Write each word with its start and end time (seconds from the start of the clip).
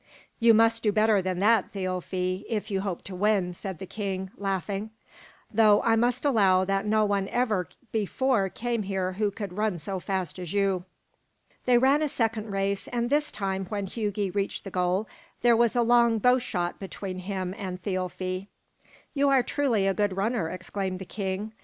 "You 0.39 0.55
must 0.55 0.81
do 0.81 0.91
better 0.91 1.21
than 1.21 1.37
that, 1.41 1.71
Thialfi, 1.73 2.43
if 2.49 2.71
you 2.71 2.81
hope 2.81 3.03
to 3.03 3.13
win," 3.13 3.53
said 3.53 3.77
the 3.77 3.85
king, 3.85 4.31
laughing, 4.35 4.89
"though 5.53 5.79
I 5.83 5.95
must 5.95 6.25
allow 6.25 6.65
that 6.65 6.87
no 6.87 7.05
one 7.05 7.27
ever 7.27 7.69
before 7.91 8.49
came 8.49 8.81
here 8.81 9.13
who 9.13 9.29
could 9.29 9.53
run 9.55 9.77
so 9.77 9.99
fast 9.99 10.39
as 10.39 10.53
you." 10.53 10.85
They 11.65 11.77
ran 11.77 12.01
a 12.01 12.09
second 12.09 12.49
race; 12.51 12.87
and 12.87 13.11
this 13.11 13.31
time 13.31 13.65
when 13.67 13.85
Hugi 13.85 14.31
reached 14.31 14.63
the 14.63 14.71
goal 14.71 15.07
there 15.43 15.55
was 15.55 15.75
a 15.75 15.83
long 15.83 16.17
bow 16.17 16.39
shot 16.39 16.79
between 16.79 17.19
him 17.19 17.53
and 17.55 17.79
Thialfi. 17.79 18.47
"You 19.13 19.29
are 19.29 19.43
truly 19.43 19.85
a 19.85 19.93
good 19.93 20.17
runner," 20.17 20.49
exclaimed 20.49 20.97
the 20.97 21.05
king. 21.05 21.51